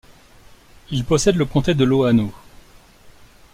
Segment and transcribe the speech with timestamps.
[0.89, 2.33] Il possède le comté de Loano.